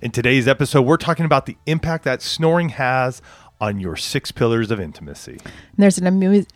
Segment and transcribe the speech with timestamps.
[0.00, 3.20] In today's episode, we're talking about the impact that snoring has
[3.60, 5.40] on your six pillars of intimacy.
[5.76, 6.46] There's an,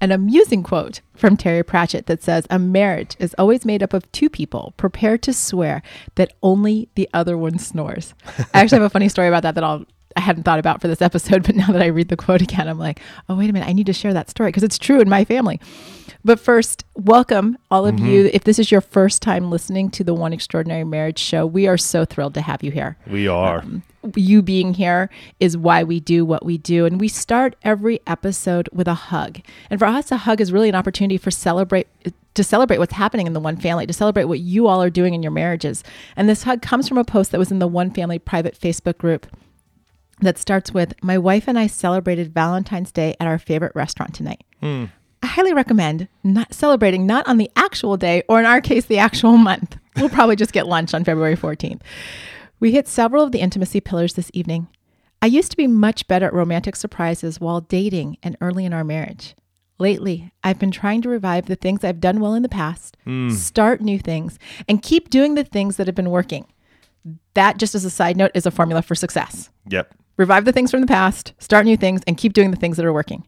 [0.00, 4.10] an amusing quote from Terry Pratchett that says, A marriage is always made up of
[4.12, 5.82] two people prepared to swear
[6.14, 8.14] that only the other one snores.
[8.54, 9.84] I actually have a funny story about that that I'll
[10.16, 12.68] I hadn't thought about for this episode, but now that I read the quote again,
[12.68, 15.00] I'm like, oh, wait a minute, I need to share that story because it's true
[15.00, 15.60] in my family.
[16.24, 18.06] But first, welcome all of mm-hmm.
[18.06, 18.30] you.
[18.32, 21.78] If this is your first time listening to the One Extraordinary Marriage Show, we are
[21.78, 22.96] so thrilled to have you here.
[23.06, 23.60] We are.
[23.60, 23.82] Um,
[24.14, 26.86] you being here is why we do what we do.
[26.86, 29.40] And we start every episode with a hug.
[29.70, 31.88] And for us, a hug is really an opportunity for celebrate
[32.34, 35.12] to celebrate what's happening in the one family, to celebrate what you all are doing
[35.12, 35.82] in your marriages.
[36.14, 38.96] And this hug comes from a post that was in the one family private Facebook
[38.96, 39.26] group
[40.20, 44.44] that starts with My wife and I celebrated Valentine's Day at our favorite restaurant tonight.
[44.62, 44.90] Mm.
[45.22, 48.98] I highly recommend not celebrating not on the actual day or in our case the
[48.98, 49.76] actual month.
[49.96, 51.80] We'll probably just get lunch on February 14th.
[52.60, 54.68] We hit several of the intimacy pillars this evening.
[55.20, 58.84] I used to be much better at romantic surprises while dating and early in our
[58.84, 59.34] marriage.
[59.80, 63.32] Lately, I've been trying to revive the things I've done well in the past, mm.
[63.32, 64.38] start new things,
[64.68, 66.46] and keep doing the things that have been working.
[67.34, 69.50] That, just as a side note, is a formula for success.
[69.68, 72.76] Yep revive the things from the past, start new things, and keep doing the things
[72.76, 73.26] that are working.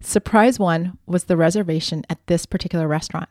[0.00, 3.30] Surprise one was the reservation at this particular restaurant.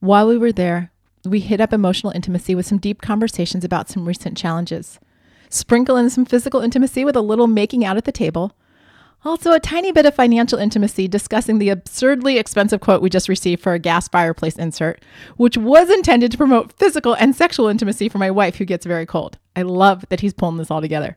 [0.00, 0.90] While we were there,
[1.24, 4.98] we hit up emotional intimacy with some deep conversations about some recent challenges.
[5.48, 8.54] Sprinkle in some physical intimacy with a little making out at the table.
[9.24, 13.62] Also, a tiny bit of financial intimacy discussing the absurdly expensive quote we just received
[13.62, 15.02] for a gas fireplace insert,
[15.36, 19.06] which was intended to promote physical and sexual intimacy for my wife who gets very
[19.06, 19.38] cold.
[19.56, 21.16] I love that he's pulling this all together.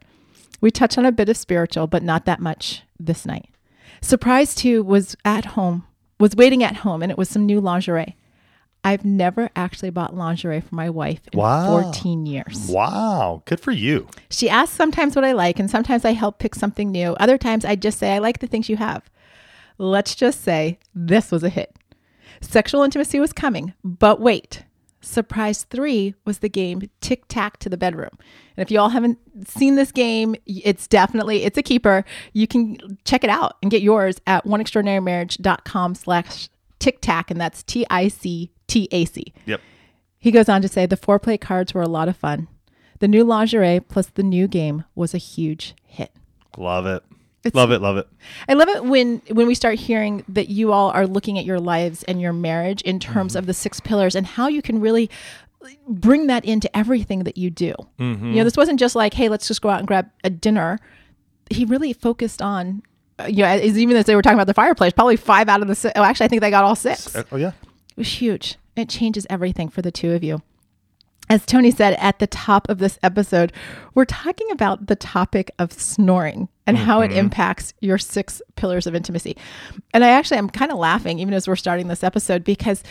[0.60, 3.50] We touch on a bit of spiritual, but not that much this night.
[4.02, 5.86] Surprise two was at home,
[6.20, 8.16] was waiting at home, and it was some new lingerie.
[8.84, 11.82] I've never actually bought lingerie for my wife in wow.
[11.82, 12.68] 14 years.
[12.70, 13.44] Wow.
[13.46, 14.08] Good for you.
[14.30, 17.14] She asks sometimes what I like, and sometimes I help pick something new.
[17.20, 19.10] Other times I just say, I like the things you have.
[19.78, 21.76] Let's just say this was a hit.
[22.40, 24.64] Sexual intimacy was coming, but wait,
[25.08, 28.10] surprise three was the game tic tac to the bedroom.
[28.56, 32.04] And if you all haven't seen this game it's definitely it's a keeper.
[32.34, 37.64] You can check it out and get yours at oneextraordinarymarriage.com slash tic tac and that's
[37.64, 39.62] t-i-c-t-a-c yep.
[40.20, 42.48] He goes on to say the foreplay cards were a lot of fun.
[43.00, 46.12] The new lingerie plus the new game was a huge hit.
[46.58, 47.04] Love it
[47.48, 48.08] it's, love it, love it.
[48.48, 51.60] I love it when when we start hearing that you all are looking at your
[51.60, 53.40] lives and your marriage in terms mm-hmm.
[53.40, 55.10] of the six pillars and how you can really
[55.88, 57.74] bring that into everything that you do.
[58.00, 58.28] Mm-hmm.
[58.28, 60.80] You know, this wasn't just like, hey, let's just go out and grab a dinner.
[61.50, 62.84] He really focused on,
[63.20, 65.68] uh, you know, even as they were talking about the fireplace, probably five out of
[65.68, 65.94] the six.
[65.96, 67.16] Oh, actually, I think they got all six.
[67.32, 67.54] Oh, yeah.
[67.92, 68.58] It was huge.
[68.76, 70.42] It changes everything for the two of you
[71.30, 73.52] as Tony said at the top of this episode,
[73.94, 76.86] we're talking about the topic of snoring and mm-hmm.
[76.86, 77.20] how it mm-hmm.
[77.20, 79.36] impacts your six pillars of intimacy.
[79.94, 82.84] And I actually am kind of laughing even as we're starting this episode because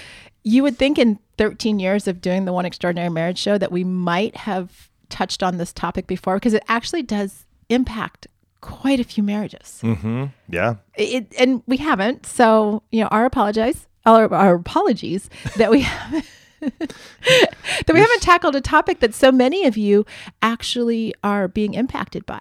[0.45, 3.85] you would think in 13 years of doing the One Extraordinary Marriage show that we
[3.85, 8.27] might have touched on this topic before because it actually does impact
[8.61, 9.81] quite a few marriages.
[9.83, 10.25] Mm-hmm.
[10.49, 10.77] Yeah.
[10.95, 12.27] It, and we haven't.
[12.27, 16.27] So, you know, our apologize, our, our apologies that we haven't.
[16.78, 20.04] that we haven't tackled a topic that so many of you
[20.43, 22.41] actually are being impacted by.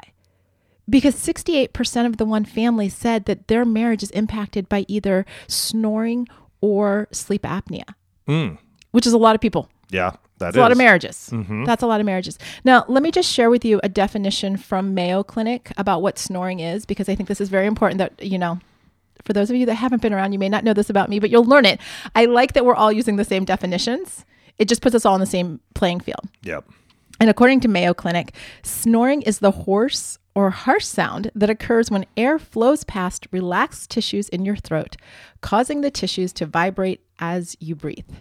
[0.87, 6.27] Because 68% of the one family said that their marriage is impacted by either snoring
[6.61, 7.85] or sleep apnea,
[8.27, 8.57] mm.
[8.91, 9.69] which is a lot of people.
[9.89, 11.29] Yeah, that's a lot of marriages.
[11.31, 11.63] Mm-hmm.
[11.63, 12.37] That's a lot of marriages.
[12.63, 16.59] Now, let me just share with you a definition from Mayo Clinic about what snoring
[16.59, 18.59] is, because I think this is very important that, you know,
[19.23, 21.19] for those of you that haven't been around, you may not know this about me,
[21.19, 21.79] but you'll learn it.
[22.15, 24.25] I like that we're all using the same definitions.
[24.57, 26.29] It just puts us all in the same playing field.
[26.43, 26.65] Yep.
[27.19, 28.33] And according to Mayo Clinic,
[28.63, 34.27] snoring is the hoarse or harsh sound that occurs when air flows past relaxed tissues
[34.29, 34.97] in your throat,
[35.41, 38.11] causing the tissues to vibrate as you breathe.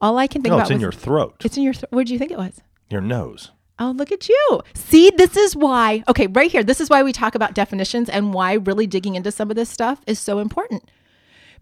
[0.00, 1.36] All I can think no, about it's in your throat.
[1.44, 1.90] It's in your throat.
[1.90, 2.60] What did you think it was?
[2.88, 3.50] Your nose.
[3.78, 4.60] Oh, look at you.
[4.74, 8.32] See, this is why, okay, right here, this is why we talk about definitions and
[8.32, 10.90] why really digging into some of this stuff is so important.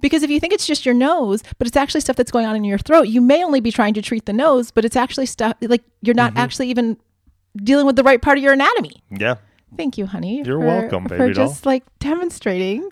[0.03, 2.57] Because if you think it's just your nose, but it's actually stuff that's going on
[2.57, 5.27] in your throat, you may only be trying to treat the nose, but it's actually
[5.27, 6.39] stuff like you're not mm-hmm.
[6.39, 6.99] actually even
[7.57, 9.03] dealing with the right part of your anatomy.
[9.11, 9.37] Yeah.
[9.77, 10.43] Thank you, honey.
[10.45, 11.47] You're for- welcome, For baby doll.
[11.47, 12.91] just like demonstrating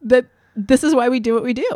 [0.00, 0.26] that
[0.56, 1.68] this is why we do what we do.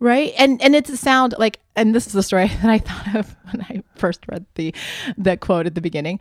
[0.00, 0.32] Right.
[0.38, 3.36] And and it's a sound like and this is the story that I thought of
[3.50, 4.74] when I first read the
[5.16, 6.20] the quote at the beginning.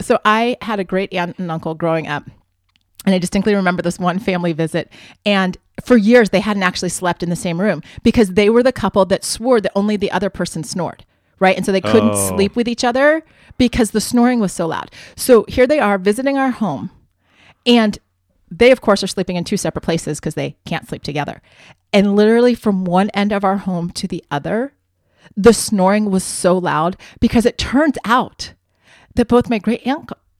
[0.00, 2.24] So I had a great aunt and uncle growing up.
[3.06, 4.90] And I distinctly remember this one family visit.
[5.26, 8.72] And for years, they hadn't actually slept in the same room because they were the
[8.72, 11.04] couple that swore that only the other person snored.
[11.38, 11.54] Right.
[11.56, 12.28] And so they couldn't Oh.
[12.28, 13.22] sleep with each other
[13.58, 14.90] because the snoring was so loud.
[15.16, 16.90] So here they are visiting our home.
[17.66, 17.98] And
[18.50, 21.42] they, of course, are sleeping in two separate places because they can't sleep together.
[21.94, 24.74] And literally from one end of our home to the other,
[25.36, 28.52] the snoring was so loud because it turns out
[29.14, 29.86] that both my great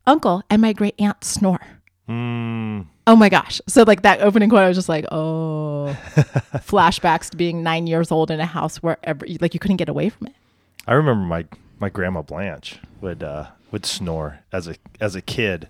[0.07, 1.61] uncle, and my great aunt snore.
[2.09, 3.61] Mm, Oh my gosh.
[3.69, 5.97] So, like that opening quote, I was just like, oh,
[6.57, 9.91] flashbacks to being nine years old in a house where every, like you couldn't get
[9.91, 10.35] away from it.
[10.87, 11.45] I remember my
[11.79, 15.69] my grandma Blanche would uh, would snore as a as a kid,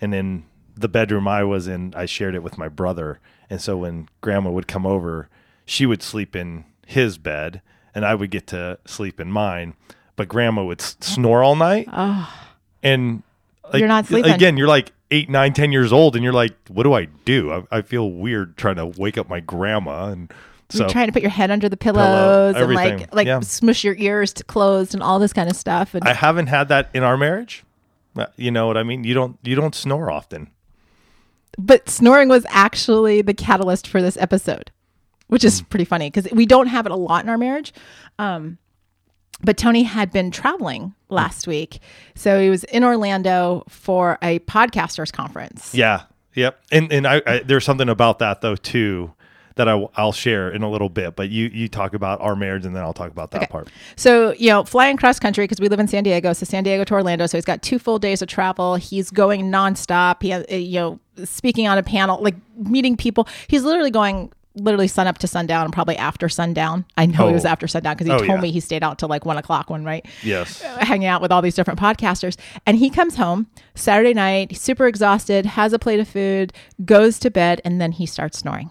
[0.00, 0.44] and in
[0.76, 3.20] the bedroom I was in, I shared it with my brother,
[3.50, 5.28] and so when grandma would come over,
[5.64, 7.60] she would sleep in his bed,
[7.94, 9.74] and I would get to sleep in mine.
[10.16, 11.88] But grandma would s- snore all night,
[12.82, 13.22] and
[13.72, 14.32] like, You're not sleeping.
[14.32, 14.56] again.
[14.56, 17.78] You're like eight, nine, ten years old, and you're like, "What do I do?" I,
[17.78, 20.32] I feel weird trying to wake up my grandma, and
[20.68, 23.40] so You're trying to put your head under the pillows and like like Yeah.
[23.40, 25.94] smush your ears to closed and all this kind of stuff.
[25.94, 27.64] And I haven't had that in our marriage.
[28.16, 29.04] Uh, You know what I mean?
[29.04, 30.50] You don't you don't snore often.
[31.58, 34.70] But snoring was actually the catalyst for this episode,
[35.28, 35.48] which Hmm.
[35.48, 37.72] is pretty funny because we don't have it a lot in our marriage.
[38.18, 38.58] Um,
[39.44, 41.80] but Tony had been traveling last week,
[42.14, 45.74] so he was in Orlando for a podcasters conference.
[45.74, 46.02] Yeah.
[46.34, 46.58] Yep.
[46.70, 49.12] And and I, I there's something about that though too
[49.56, 51.16] that I, will share in a little bit.
[51.16, 53.46] But you you talk about our marriage and then I'll talk about that Okay.
[53.50, 53.68] part.
[53.96, 56.32] So, you know, flying cross country because we live in San Diego.
[56.32, 57.26] So, San Diego to Orlando.
[57.26, 58.76] So, he's got two full days of travel.
[58.76, 60.22] He's going nonstop.
[60.22, 63.28] He has, uh, you know, speaking on a panel, like meeting people.
[63.48, 66.84] He's literally going literally sun up to sundown and probably after sundown.
[66.98, 67.48] I know it was Oh.
[67.48, 68.40] after sundown because he Oh, told yeah.
[68.42, 70.60] me he stayed out till like one o'clock one night Yes.
[70.80, 72.36] hanging out with all these different podcasters.
[72.66, 76.52] And he comes home Saturday night, super exhausted, has a plate of food,
[76.84, 78.70] goes to bed, and then he starts snoring.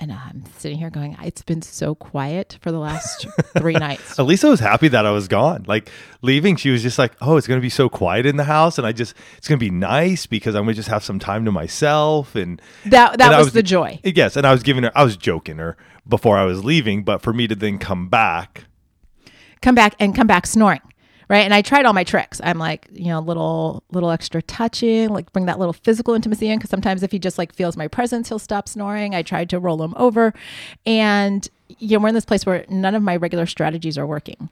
[0.00, 4.16] And I'm sitting here going, it's been so quiet for the last three nights.
[4.16, 5.64] Elisa was happy that I was gone.
[5.66, 5.90] Like
[6.22, 8.78] leaving, she was just like, "Oh, it's going to be so quiet in the house,
[8.78, 11.18] and I just it's going to be nice because I'm going to just have some
[11.18, 13.98] time to myself." And That that and I was, the joy.
[14.04, 17.20] Yes, and I was giving her, I was joking her before I was leaving, but
[17.20, 18.66] for me to then come back,
[19.60, 20.80] come back and come back snoring
[21.28, 21.44] right?
[21.44, 22.40] And i tried all my tricks.
[22.42, 26.58] I'm like you know little little extra touching like bring that little physical intimacy in
[26.58, 29.14] because sometimes if he just like feels my presence he'll stop snoring.
[29.14, 30.34] I tried to roll him over.
[30.86, 31.48] And
[31.78, 34.48] you know we're in this place where none of my regular strategies are working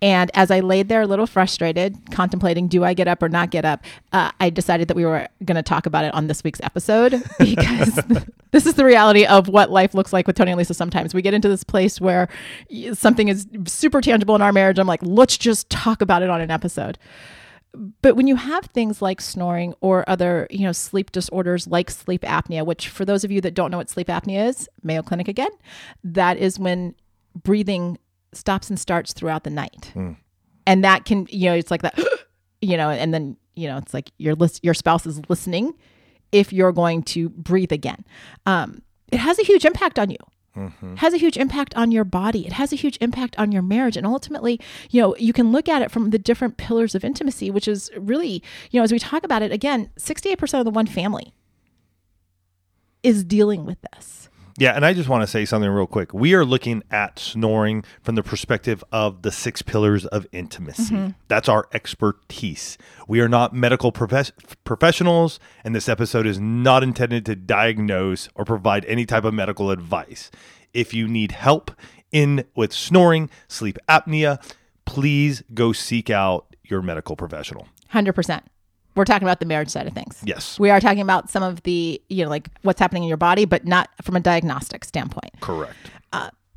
[0.00, 3.50] and as I laid there a little frustrated, contemplating, do I get up or not
[3.50, 3.84] get up?
[4.12, 7.22] Uh, I decided that we were going to talk about it on this week's episode
[7.38, 7.94] because
[8.52, 10.74] this is the reality of what life looks like with Tony and Lisa.
[10.74, 12.28] Sometimes we get into this place where
[12.92, 14.78] something is super tangible in our marriage.
[14.78, 16.96] I'm like, let's just talk about it on an episode.
[18.00, 22.22] But when you have things like snoring or other, you know, sleep disorders like sleep
[22.22, 25.28] apnea, which for those of you that don't know what sleep apnea is, Mayo Clinic
[25.28, 25.50] again,
[26.02, 26.94] that is when
[27.34, 27.98] breathing
[28.32, 29.92] stops and starts throughout the night.
[30.66, 31.98] And that can, you know, it's like that,
[32.60, 35.74] you know, and then, you know, it's like your list, your spouse is listening
[36.30, 38.04] if you're going to breathe again.
[38.46, 40.18] Um, it has a huge impact on you.
[40.94, 42.44] It has a huge impact on your body.
[42.46, 43.96] It has a huge impact on your marriage.
[43.96, 44.60] And ultimately,
[44.90, 47.90] you know, you can look at it from the different pillars of intimacy, which is
[47.96, 51.32] really, you know, as we talk about it again, 68% of the one family
[53.02, 54.27] is dealing with this.
[54.58, 56.12] Yeah, and I just want to say something real quick.
[56.12, 60.94] We are looking at snoring from the perspective of the six pillars of intimacy.
[60.94, 61.10] Mm-hmm.
[61.28, 62.76] That's our expertise.
[63.06, 64.32] We are not medical profes-
[64.64, 69.70] professionals, and this episode is not intended to diagnose or provide any type of medical
[69.70, 70.28] advice.
[70.74, 71.70] If you need help
[72.10, 74.42] in with snoring, sleep apnea,
[74.84, 77.68] please go seek out your medical professional.
[77.92, 78.42] 100%.
[78.98, 80.20] We're talking about the marriage side of things.
[80.24, 80.58] Yes.
[80.58, 83.44] We are talking about some of the, you know, like what's happening in your body,
[83.44, 85.40] but not from a diagnostic standpoint.
[85.40, 85.76] Correct.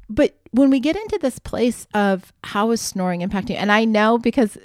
[0.10, 4.18] But when we get into this place of how is snoring impacting, and I know
[4.18, 4.58] because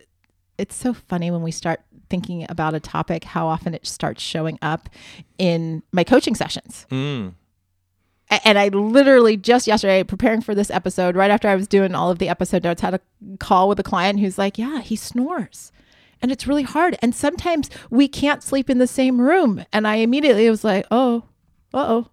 [0.58, 4.58] it's so funny when we start thinking about a topic, how often it starts showing
[4.60, 4.88] up
[5.38, 6.86] in my coaching sessions.
[6.90, 7.34] Mm.
[8.44, 12.10] And I literally just yesterday, preparing for this episode, right after I was doing all
[12.10, 13.00] of the episode notes, had a
[13.38, 15.70] call with a client who's like, Yeah, he snores.
[16.22, 16.96] And it's really hard.
[17.02, 19.64] And sometimes we can't sleep in the same room.
[19.72, 21.24] And I immediately was like, Oh,
[21.74, 22.10] uh oh.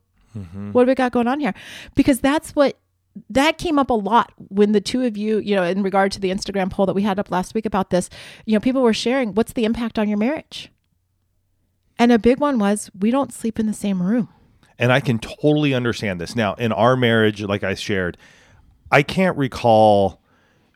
[0.72, 1.53] What have we got going on here?
[1.95, 2.77] Because that's what
[3.29, 6.19] that came up a lot when the two of you, you know, in regard to
[6.19, 8.10] the Instagram poll that we had up last week about this,
[8.45, 10.72] you know, people were sharing what's the impact on your marriage?
[12.00, 14.29] And a big one was we don't sleep in the same room.
[14.79, 16.36] And I can totally understand this.
[16.36, 18.17] Now, in our marriage, like I shared,
[18.91, 20.19] I can't recall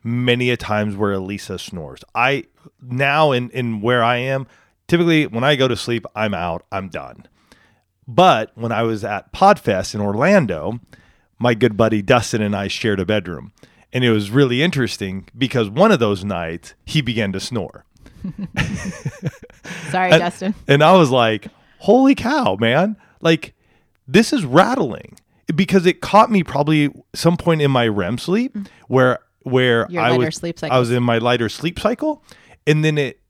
[0.04, 2.04] many a times where Elisa snores.
[2.14, 2.44] I
[2.82, 4.46] now in in where I am,
[4.86, 7.26] typically when I go to sleep, I'm out, I'm done.
[8.06, 10.80] But when I was at Podfest in Orlando,
[11.38, 13.52] my good buddy Dustin and I shared a bedroom.
[13.92, 17.84] And it was really interesting because one of those nights he began to snore.
[19.90, 20.54] Sorry, and, Dustin.
[20.66, 22.96] And I was like, holy cow, man.
[23.20, 23.54] Like,
[24.06, 25.16] this is rattling
[25.54, 28.56] because it caught me probably some point in my REM sleep
[28.88, 32.22] where where Your I was sleep I was in my lighter sleep cycle,
[32.66, 33.20] and then it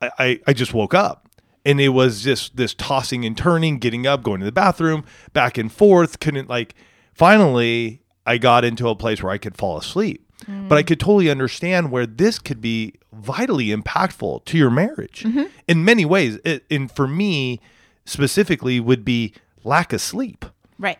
[0.00, 1.28] I, I, I just woke up
[1.64, 5.58] and it was just this tossing and turning, getting up, going to the bathroom, back
[5.58, 6.20] and forth.
[6.20, 6.74] Couldn't like
[7.12, 10.22] finally I got into a place where I could fall asleep.
[10.44, 10.68] Mm.
[10.68, 15.44] But I could totally understand where this could be vitally impactful to your marriage mm-hmm.
[15.66, 16.38] in many ways.
[16.44, 17.60] It, and for me
[18.04, 19.32] specifically, would be
[19.64, 20.44] lack of sleep.
[20.78, 20.98] Right.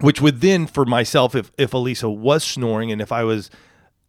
[0.00, 3.50] Which would then, for myself, if if Elisa was snoring and if I was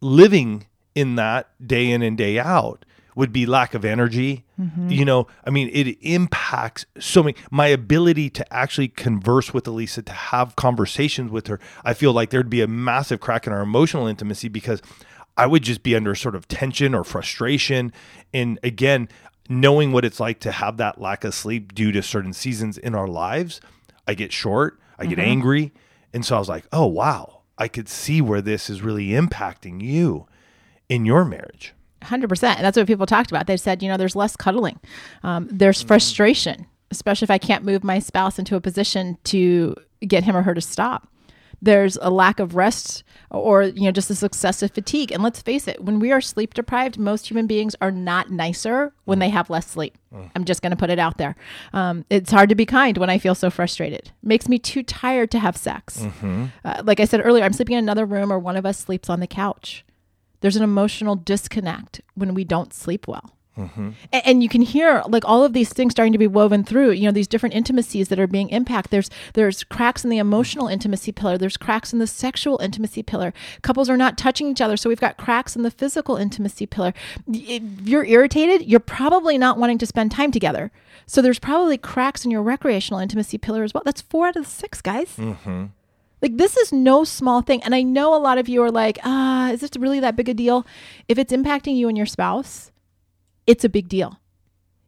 [0.00, 2.84] living in that day in and day out,
[3.16, 4.44] would be lack of energy.
[4.60, 4.90] Mm-hmm.
[4.90, 7.34] You know, I mean, it impacts so many.
[7.50, 12.30] My ability to actually converse with Elisa, to have conversations with her, I feel like
[12.30, 14.82] there'd be a massive crack in our emotional intimacy because
[15.36, 17.92] I would just be under sort of tension or frustration.
[18.34, 19.08] And again,
[19.48, 22.94] knowing what it's like to have that lack of sleep due to certain seasons in
[22.94, 23.62] our lives,
[24.06, 25.10] I get short, I mm-hmm.
[25.10, 25.72] get angry.
[26.12, 29.82] And so I was like, oh, wow, I could see where this is really impacting
[29.82, 30.26] you
[30.88, 31.72] in your marriage.
[32.02, 32.56] 100%.
[32.56, 33.46] And that's what people talked about.
[33.46, 34.78] They said, you know, there's less cuddling,
[35.22, 35.88] um, there's mm-hmm.
[35.88, 39.74] frustration, especially if I can't move my spouse into a position to
[40.06, 41.08] get him or her to stop
[41.62, 45.12] there's a lack of rest or you know just this excessive fatigue.
[45.12, 48.92] And let's face it when we are sleep deprived most human beings are not nicer
[49.04, 49.96] when they have less sleep.
[50.12, 50.30] Mm.
[50.36, 51.34] i'm just going to put it out there.
[51.72, 54.10] Um, it's hard to be kind when i feel so frustrated.
[54.22, 55.98] Makes me too tired to have sex.
[55.98, 56.46] Mm-hmm.
[56.64, 59.10] uh, like i said earlier i'm sleeping in another room or one of us sleeps
[59.10, 59.84] on the couch.
[60.40, 63.90] There's an emotional disconnect when we don't sleep well Mm-hmm.
[64.12, 66.90] And, and, you can hear like all of these things starting to be woven through.
[66.90, 68.90] You know these different intimacies that are being impacted.
[68.90, 71.38] There's there's cracks in the emotional intimacy pillar.
[71.38, 73.32] There's cracks in the sexual intimacy pillar.
[73.62, 76.92] Couples are not touching each other, so we've got cracks in the physical intimacy pillar.
[77.26, 80.70] If you're irritated, you're probably not wanting to spend time together.
[81.06, 83.82] So there's probably cracks in your recreational intimacy pillar as well.
[83.86, 85.16] That's four out of the six, guys.
[85.16, 85.66] Mm-hmm.
[86.20, 87.62] Like this is no small thing.
[87.62, 90.28] And I know a lot of you are like, ah, is this really that big
[90.28, 90.66] a deal?
[91.08, 92.70] If it's impacting you and your spouse
[93.46, 94.20] it's a big deal.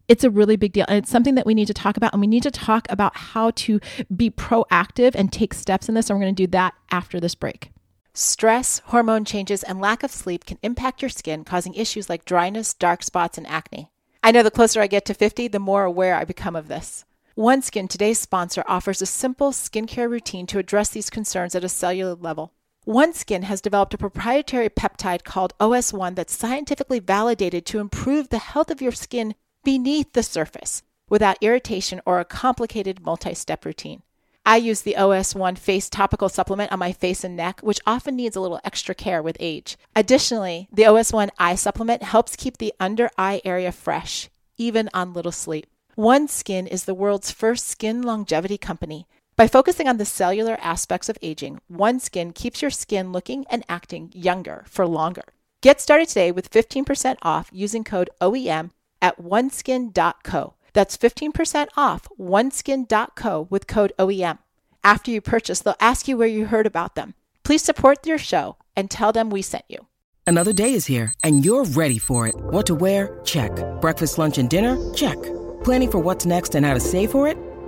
[0.08, 0.86] It's a really big deal.
[0.88, 2.12] And it's something that we need to talk about.
[2.12, 3.78] And we need to talk about how to
[4.14, 6.08] be proactive and take steps in this.
[6.08, 7.70] And we're going to do that after this break.
[8.14, 12.74] Stress, hormone changes, and lack of sleep can impact your skin, causing issues like dryness,
[12.74, 13.90] dark spots, and acne.
[14.24, 17.04] I know the closer I get to 50, the more aware I become of this.
[17.36, 22.16] OneSkin, today's sponsor, offers a simple skincare routine to address these concerns at a cellular
[22.16, 22.52] level.
[22.88, 28.70] OneSkin has developed a proprietary peptide called OS1 that's scientifically validated to improve the health
[28.70, 34.02] of your skin beneath the surface without irritation or a complicated multi step routine.
[34.46, 38.36] I use the OS1 face topical supplement on my face and neck, which often needs
[38.36, 39.76] a little extra care with age.
[39.94, 45.30] Additionally, the OS1 eye supplement helps keep the under eye area fresh, even on little
[45.30, 45.66] sleep.
[45.98, 49.06] OneSkin is the world's first skin longevity company
[49.38, 54.10] by focusing on the cellular aspects of aging, OneSkin keeps your skin looking and acting
[54.12, 55.22] younger for longer.
[55.62, 60.54] Get started today with 15% off using code OEM at oneskin.co.
[60.72, 64.38] That's 15% off oneskin.co with code OEM.
[64.82, 67.14] After you purchase, they'll ask you where you heard about them.
[67.44, 69.86] Please support your show and tell them we sent you.
[70.26, 72.34] Another day is here and you're ready for it.
[72.36, 73.20] What to wear?
[73.24, 73.52] Check.
[73.80, 74.76] Breakfast, lunch, and dinner?
[74.94, 75.16] Check.
[75.62, 77.38] Planning for what's next and how to save for it?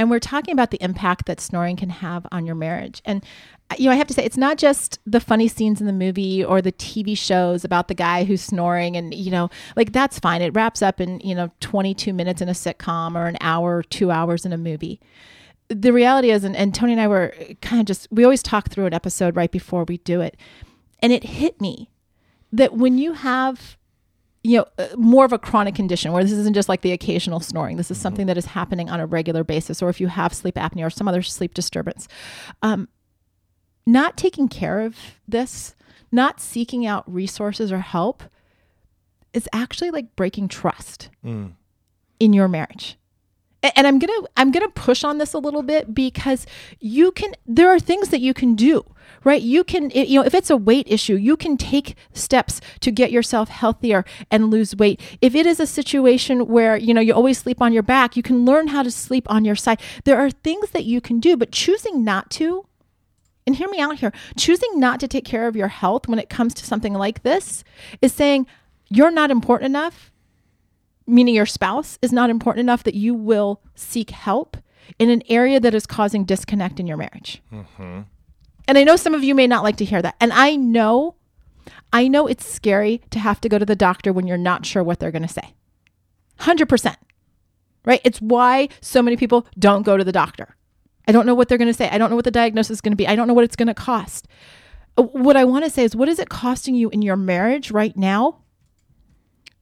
[0.00, 3.02] And we're talking about the impact that snoring can have on your marriage.
[3.04, 3.22] And
[3.68, 5.92] uh, you know, I have to say, it's not just the funny scenes in the
[5.92, 10.18] movie or the TV shows about the guy who's snoring, and you know, like that's
[10.18, 10.40] fine.
[10.40, 13.82] It wraps up in you know 22 minutes in a sitcom or an hour, or
[13.82, 15.02] two hours in a movie.
[15.68, 18.42] The reality is, and, and Tony and I were uh, kind of just we always
[18.42, 20.34] talk through an episode right before we do it,
[21.00, 21.90] and it hit me
[22.50, 23.76] that when you have
[24.42, 27.40] you know uh, more of a chronic condition where this isn't just like the occasional
[27.40, 27.76] snoring.
[27.76, 30.54] This is something that is happening on a regular basis or if you have sleep
[30.54, 32.08] apnea or some other sleep disturbance.
[32.62, 32.88] Um,
[33.86, 35.74] not taking care of this
[36.12, 38.24] not seeking out resources or help
[39.32, 41.08] is actually like breaking trust
[42.18, 42.96] in your marriage
[43.62, 46.46] and i'm gonna i'm gonna push on this a little bit because
[46.78, 48.84] you can there are things that you can do
[49.24, 49.42] right?
[49.42, 53.12] You can you know if it's a weight issue you can take steps to get
[53.12, 55.00] yourself healthier and lose weight.
[55.20, 58.22] If it is a situation where you know you always sleep on your back you
[58.22, 59.80] can learn how to sleep on your side.
[60.04, 62.66] There are things that you can do but choosing not to
[63.46, 66.28] and hear me out here choosing not to take care of your health when it
[66.28, 67.64] comes to something like this
[68.00, 68.46] is saying
[68.88, 70.12] you're not important enough
[71.06, 74.56] meaning your spouse is not important enough that you will seek help
[74.98, 77.42] in an area that is causing disconnect in your marriage.
[78.68, 80.14] And I know some of you may not like to hear that.
[80.20, 81.16] And I know,
[81.92, 84.82] I know it's scary to have to go to the doctor when you're not sure
[84.84, 85.54] what they're going to say.
[86.40, 86.96] 100%.
[87.84, 88.00] Right?
[88.04, 90.54] It's why so many people don't go to the doctor.
[91.08, 91.88] I don't know what they're going to say.
[91.88, 93.08] I don't know what the diagnosis is going to be.
[93.08, 94.28] I don't know what it's going to cost.
[94.96, 97.70] Uh, What I want to say is, what is it costing you in your marriage
[97.70, 98.39] right now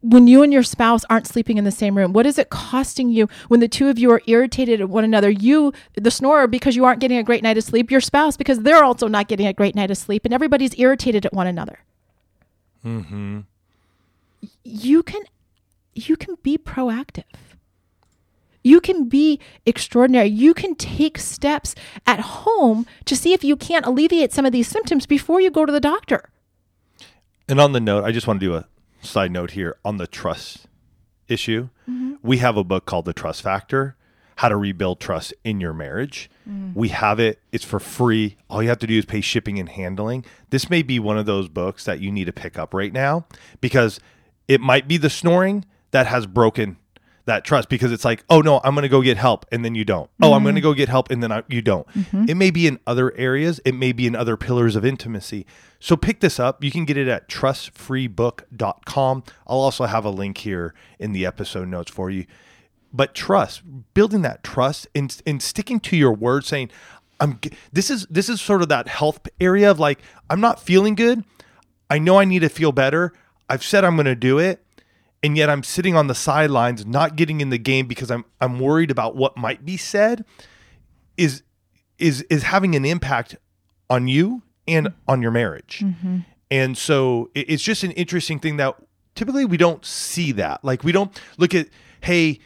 [0.01, 2.13] when you and your spouse aren't sleeping in the same room?
[2.13, 5.31] What is it costing you when the two of you are irritated at one another?
[5.31, 8.61] You, the snorer, because you aren't getting a great night of sleep, your spouse, because
[8.61, 11.81] they're also not getting a great night of sleep, and everybody's irritated at one another.
[12.83, 13.41] Hmm.
[14.63, 15.23] You can,
[15.95, 17.25] you can be proactive.
[18.63, 20.29] You can be extraordinary.
[20.29, 21.75] You can take steps
[22.07, 25.65] at home to see if you can't alleviate some of these symptoms before you go
[25.65, 26.31] to the doctor.
[27.49, 28.67] And on the note, I just want to do a
[29.09, 30.67] side note here on the trust
[31.29, 31.69] issue.
[31.89, 32.15] Mm-hmm.
[32.23, 33.97] We have a book called The Trust Factor
[34.37, 36.31] How to Rebuild Trust in Your Marriage.
[36.49, 36.75] Mm.
[36.75, 38.37] We have it, it's for free.
[38.49, 40.25] All you have to do is pay shipping and handling.
[40.51, 43.27] This may be one of those books that you need to pick up right now
[43.61, 44.01] because
[44.47, 46.77] it might be the snoring that has broken
[47.29, 49.75] that trust because it's like, oh no, I'm going to go get help and then
[49.75, 50.11] you don't.
[50.21, 50.71] Oh, I'm going to mm-hmm.
[50.71, 51.87] go get help and then I, you don't.
[51.89, 52.25] Mm-hmm.
[52.29, 55.47] It may be in other areas, it may be in other pillars of intimacy.
[55.79, 56.65] So pick this up.
[56.65, 59.25] You can get it at trustfreebook.com.
[59.47, 62.27] I'll also have a link here in the episode notes for you.
[62.93, 63.63] But trust,
[63.95, 66.71] building that trust and, and sticking to your word saying,
[67.21, 67.41] I'm
[67.73, 70.01] this is this is sort of that health area of like
[70.31, 71.25] I'm not feeling good.
[71.91, 73.13] I know I need to feel better.
[73.49, 74.65] I've said I'm going to do it
[75.23, 78.61] and yet I'm sitting on the sidelines not getting in the game because I'm I'm
[78.61, 80.25] worried about what might be said
[81.17, 81.43] is
[81.99, 83.37] is is having an impact
[83.91, 85.11] on you and mm-hmm.
[85.11, 85.83] on your marriage.
[85.85, 86.19] Mm-hmm.
[86.51, 88.77] And so it- it's just an interesting thing that
[89.15, 90.65] typically we don't see that.
[90.65, 91.69] Like we don't look at
[92.03, 92.39] hey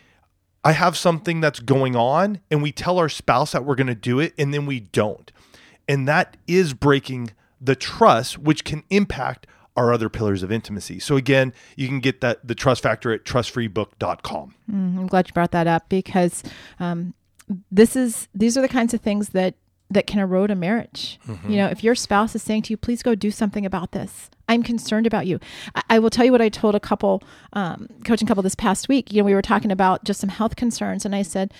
[0.64, 3.94] I have something that's going on and we tell our spouse that we're going to
[3.96, 5.30] do it and then we don't.
[5.88, 10.98] And that is breaking the trust which can impact our other pillars of intimacy.
[10.98, 14.54] So again, you can get that the trust factor at trustfreebook.com.
[14.68, 16.42] I'm glad you brought that up because
[16.78, 17.14] um,
[17.70, 19.54] this is these are the kinds of things that
[19.90, 21.20] that can erode a marriage.
[21.46, 24.30] You know, if your spouse is saying to you, "Please go do something about this,"
[24.48, 25.38] I'm concerned about you.
[25.74, 28.88] I, I will tell you what I told a couple, um, coaching couple this past
[28.88, 29.12] week.
[29.12, 31.52] You know, we were talking about just some health concerns, and I said,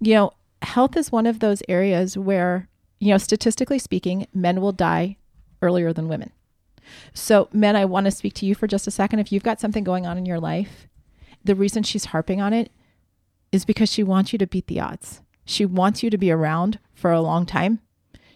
[0.00, 2.68] you know, health is one of those areas where
[3.00, 5.16] you know, statistically speaking, men will die
[5.62, 6.32] earlier than women.
[7.14, 9.18] So, men, I want to speak to you for just a second.
[9.18, 10.88] If you've got something going on in your life,
[11.44, 12.70] the reason she's harping on it
[13.52, 15.22] is because she wants you to beat the odds.
[15.44, 17.80] She wants you to be around for a long time.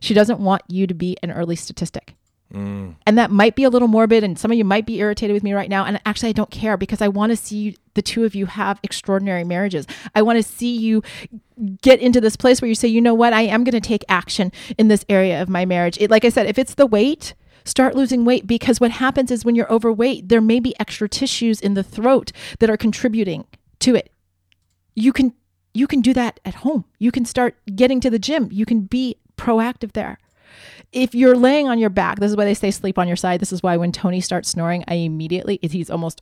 [0.00, 2.14] She doesn't want you to be an early statistic.
[2.52, 2.96] Mm.
[3.06, 5.42] And that might be a little morbid, and some of you might be irritated with
[5.42, 5.84] me right now.
[5.84, 8.78] And actually, I don't care because I want to see the two of you have
[8.82, 9.86] extraordinary marriages.
[10.14, 11.02] I want to see you
[11.80, 14.04] get into this place where you say, you know what, I am going to take
[14.08, 15.96] action in this area of my marriage.
[15.98, 19.44] It, like I said, if it's the weight, start losing weight because what happens is
[19.44, 23.44] when you're overweight, there may be extra tissues in the throat that are contributing
[23.80, 24.10] to it.
[24.94, 25.34] You can
[25.74, 26.84] you can do that at home.
[26.98, 28.48] You can start getting to the gym.
[28.52, 30.18] You can be proactive there.
[30.92, 33.40] If you're laying on your back, this is why they say sleep on your side.
[33.40, 36.20] This is why when Tony starts snoring, I immediately he's almost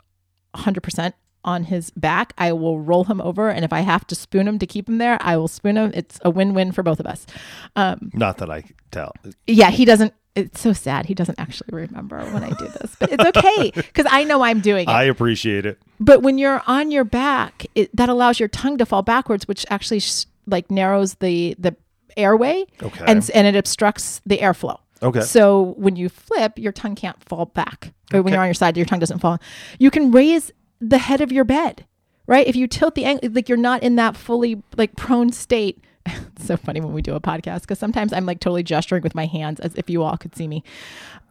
[0.54, 2.32] 100% on his back.
[2.38, 4.98] I will roll him over and if I have to spoon him to keep him
[4.98, 5.90] there, I will spoon him.
[5.94, 7.26] It's a win-win for both of us.
[7.74, 9.12] Um, Not that I tell.
[9.46, 11.06] yeah, he doesn't it's so sad.
[11.06, 14.60] He doesn't actually remember when I do this, but it's okay because I know I'm
[14.60, 14.92] doing it.
[14.92, 15.78] I appreciate it.
[15.98, 19.66] But when you're on your back, it, that allows your tongue to fall backwards, which
[19.70, 21.76] actually sh- like narrows the the
[22.16, 23.04] airway, Okay.
[23.06, 24.78] and and it obstructs the airflow.
[25.02, 25.22] Okay.
[25.22, 27.92] So when you flip, your tongue can't fall back.
[28.12, 29.38] Or when you're on your side, your tongue doesn't fall.
[29.78, 31.86] You can raise the head of your bed,
[32.26, 32.46] right?
[32.46, 36.46] If you tilt the angle, like you're not in that fully like prone state it's
[36.46, 39.26] so funny when we do a podcast because sometimes I'm like totally gesturing with my
[39.26, 40.64] hands as if you all could see me.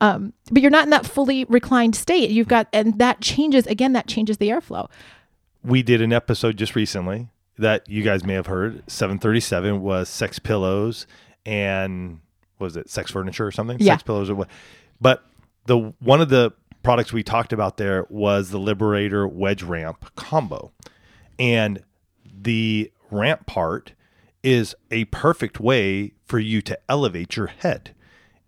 [0.01, 2.29] Um, but you're not in that fully reclined state.
[2.29, 4.89] You've got, and that changes, again, that changes the airflow.
[5.63, 7.27] We did an episode just recently
[7.57, 8.83] that you guys may have heard.
[8.87, 11.05] 737 was sex pillows
[11.45, 12.19] and
[12.59, 13.77] was it sex furniture or something?
[13.79, 13.93] Yeah.
[13.93, 14.49] Sex pillows or what?
[15.01, 15.23] But
[15.65, 16.53] the one of the
[16.83, 20.71] products we talked about there was the Liberator wedge ramp combo.
[21.37, 21.83] And
[22.41, 23.93] the ramp part
[24.43, 27.93] is a perfect way for you to elevate your head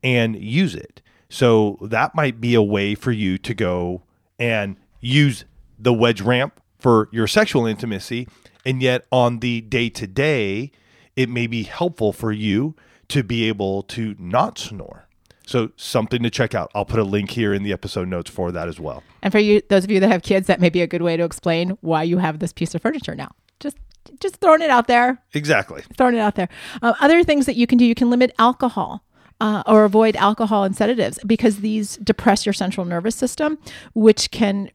[0.03, 1.01] and use it.
[1.29, 4.03] So that might be a way for you to go
[4.39, 5.45] and use
[5.79, 8.27] the wedge ramp for your sexual intimacy.
[8.65, 10.71] And yet on the day to day,
[11.15, 12.75] it may be helpful for you
[13.09, 15.07] to be able to not snore.
[15.45, 16.71] So something to check out.
[16.73, 19.03] I'll put a link here in the episode notes for that as well.
[19.21, 21.17] And for you, those of you that have kids, that may be a good way
[21.17, 23.31] to explain why you have this piece of furniture now.
[23.59, 23.77] Just,
[24.21, 25.21] just throwing it out there.
[25.33, 25.83] Exactly.
[25.97, 26.49] Throwing it out there.
[26.81, 29.03] Uh, other things that you can do, you can limit alcohol.
[29.39, 33.57] Uh, or avoid alcohol and sedatives because these depress your central nervous system,
[33.95, 34.69] which can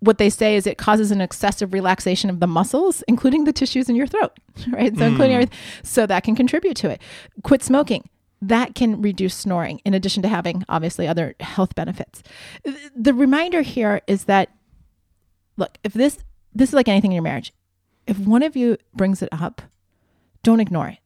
[0.00, 3.88] what they say is it causes an excessive relaxation of the muscles, including the tissues
[3.88, 4.32] in your throat,
[4.70, 4.96] right?
[4.96, 5.58] So, including everything.
[5.82, 7.00] So, that can contribute to it.
[7.42, 8.08] Quit smoking.
[8.42, 12.22] That can reduce snoring, in addition to having obviously other health benefits.
[12.94, 14.50] The reminder here is that,
[15.56, 16.18] look, if this
[16.54, 17.52] this is like anything in your marriage,
[18.06, 19.62] if one of you brings it up,
[20.42, 20.98] don't ignore it.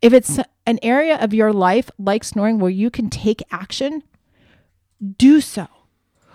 [0.00, 4.02] If it's an area of your life like snoring where you can take action,
[5.18, 5.66] do so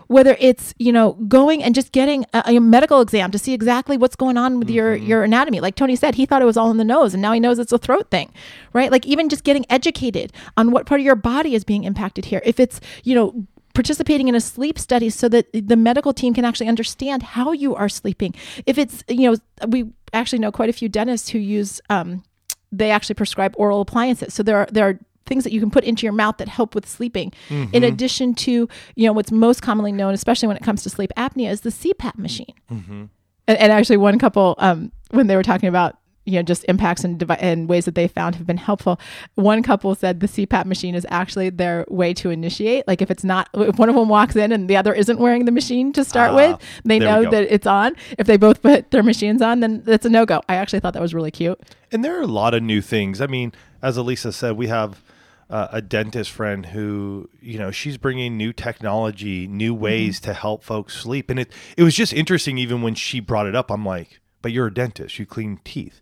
[0.08, 3.98] whether it's you know going and just getting a, a, medical exam to see exactly
[3.98, 4.76] what's going on with mm-hmm.
[4.76, 7.22] your your anatomy like tony said he thought it was all in the nose and
[7.22, 8.32] now he knows it's a throat thing
[8.74, 12.26] right like even just getting educated on what part of your body is being impacted
[12.26, 13.46] here if it's you know
[13.78, 17.76] participating in a sleep study so that the medical team can actually understand how you
[17.76, 18.34] are sleeping
[18.66, 19.38] if it's you know
[19.68, 22.24] we actually know quite a few dentists who use um,
[22.72, 25.84] they actually prescribe oral appliances so there are there are things that you can put
[25.84, 27.34] into your mouth that help with sleeping.
[27.50, 27.76] Mm-hmm.
[27.76, 31.12] In addition to, you know, what's most commonly known, especially when it comes to sleep
[31.18, 32.54] apnea, is the CPAP machine.
[32.72, 33.04] Mm-hmm.
[33.50, 37.04] And, and, actually, one couple, um, when they were talking about, you know, just impacts
[37.06, 39.00] and, devi- and ways that they found have been helpful.
[39.36, 42.86] One couple said the CPAP machine is actually their way to initiate.
[42.86, 45.46] Like if it's not, if one of them walks in and the other isn't wearing
[45.46, 47.96] the machine to start uh, with, they know that it's on.
[48.18, 50.42] If they both put their machines on, then that's a no go.
[50.50, 51.60] I actually thought that was really cute.
[51.94, 53.22] And there are a lot of new things.
[53.22, 55.02] I mean, as Elisa said, we have
[55.50, 60.26] uh, a dentist friend who you know she's bringing new technology new ways mm-hmm.
[60.26, 63.56] to help folks sleep and it it was just interesting even when she brought it
[63.56, 66.02] up i'm like but you're a dentist you clean teeth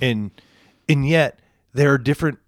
[0.00, 0.30] and
[0.88, 1.38] and yet
[1.72, 2.38] there are different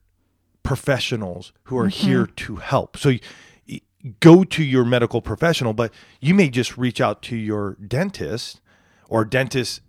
[0.62, 2.06] professionals who are mm-hmm.
[2.06, 3.10] here to help so
[3.66, 3.80] you,
[4.20, 8.60] go to your medical professional but you may just reach out to your dentist
[9.08, 9.80] or dentist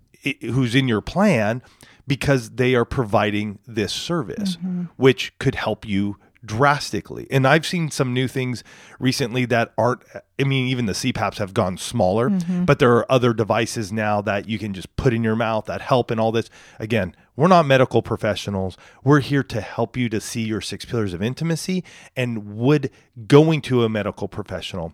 [0.42, 1.62] who's in your plan
[2.08, 4.84] because they are providing this service, mm-hmm.
[4.98, 7.28] which could help you drastically.
[7.32, 8.64] And I've seen some new things
[9.00, 10.04] recently that aren't,
[10.40, 12.66] I mean, even the CPAPs have gone smaller, mm-hmm.
[12.66, 15.82] but there are other devices now that you can just put in your mouth that
[15.82, 16.50] help and all this.
[16.80, 18.78] Again, we're not medical professionals.
[19.04, 21.84] We're here to help you to see your six pillars of intimacy.
[22.16, 22.92] And would
[23.28, 24.94] going to a medical professional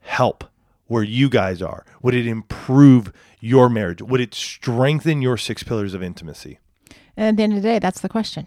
[0.00, 0.44] help
[0.86, 1.84] where you guys are?
[2.02, 4.00] Would it improve your marriage?
[4.02, 6.58] Would it strengthen your six pillars of intimacy?
[7.16, 8.46] And at the end of the day, that's the question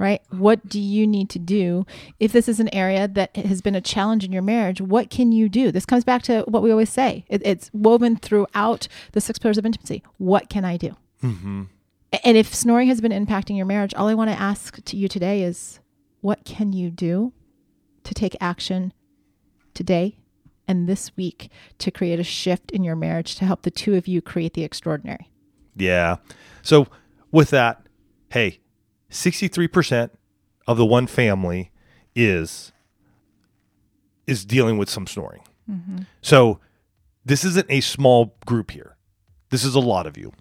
[0.00, 0.22] right?
[0.30, 1.84] What do you need to do
[2.18, 4.80] if this is an area that has been a challenge in your marriage?
[4.80, 5.70] What can you do?
[5.70, 7.26] This comes back to what we always say.
[7.28, 10.02] It, it's woven throughout the six pillars of intimacy.
[10.16, 10.96] What can I do?
[11.22, 11.64] Mm-hmm.
[12.24, 15.06] And if snoring has been impacting your marriage, all I want to ask to you
[15.06, 15.80] today is,
[16.22, 17.34] what can you do
[18.04, 18.94] to take action
[19.74, 20.16] today
[20.66, 24.08] and this week to create a shift in your marriage to help the two of
[24.08, 25.30] you create the extraordinary?
[25.76, 26.16] Yeah.
[26.62, 26.88] So
[27.30, 27.82] with that,
[28.30, 28.60] hey
[29.10, 30.10] 63%
[30.66, 31.70] of the one family
[32.14, 32.72] is
[34.26, 35.42] is dealing with some snoring.
[35.68, 35.98] Mm-hmm.
[36.22, 36.60] So
[37.24, 38.96] this isn't a small group here.
[39.50, 40.32] This is a lot of you.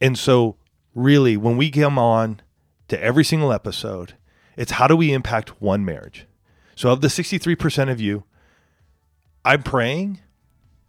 [0.00, 0.56] And so
[0.94, 2.40] really when we come on
[2.88, 4.14] to every single episode,
[4.56, 6.26] it's how do we impact one marriage?
[6.74, 8.24] So of the 63% of you,
[9.44, 10.20] I'm praying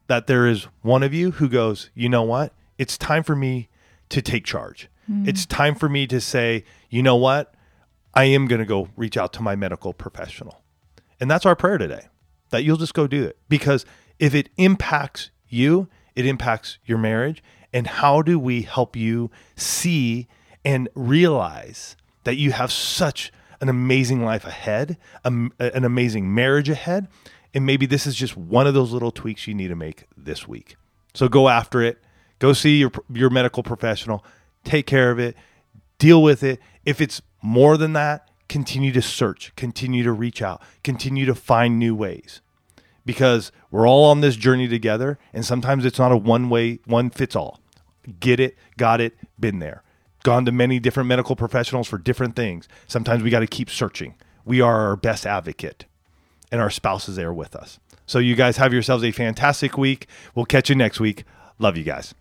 [0.08, 2.54] that there is one of you who goes, "You know what?
[2.78, 3.70] It's time for me
[4.10, 4.90] to take charge.
[5.12, 5.28] Mm.
[5.28, 7.54] It's time for me to say, you know what?
[8.14, 10.62] I am going to go reach out to my medical professional.
[11.20, 12.08] And that's our prayer today
[12.50, 13.38] that you'll just go do it.
[13.50, 13.86] Because
[14.20, 17.44] if it impacts you, it impacts your marriage.
[17.74, 20.28] And how do we help you see
[20.66, 27.08] and realize that you have such an amazing life ahead, an amazing marriage ahead?
[27.54, 30.48] And maybe this is just one of those little tweaks you need to make this
[30.48, 30.76] week.
[31.14, 32.02] So go after it.
[32.40, 34.26] Go see your, your medical professional.
[34.64, 35.36] Take care of it
[36.02, 36.60] deal with it.
[36.84, 41.78] If it's more than that, continue to search, continue to reach out, continue to find
[41.78, 42.42] new ways
[43.06, 45.20] because we're all on this journey together.
[45.32, 47.60] And sometimes it's not a one way, one fits all.
[48.20, 49.84] Get it, got it, been there.
[50.24, 52.68] Gone to many different medical professionals for different things.
[52.88, 54.16] Sometimes we got to keep searching.
[54.44, 55.86] We are our best advocate,
[56.52, 57.80] and our spouse is there with us.
[58.08, 60.08] So, you guys have yourselves a fantastic week.
[60.36, 61.24] We'll catch you next week.
[61.60, 62.14] Love you guys.